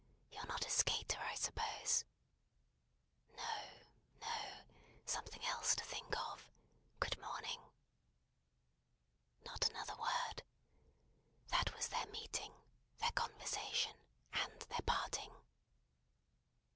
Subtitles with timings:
[0.31, 2.05] You're not a skater, I suppose?"
[3.37, 3.45] "No.
[4.19, 4.63] No.
[5.05, 6.49] Something else to think of.
[6.99, 7.59] Good morning!"
[9.45, 10.41] Not another word.
[11.49, 12.51] That was their meeting,
[12.97, 13.95] their conversation,
[14.33, 15.35] and their parting.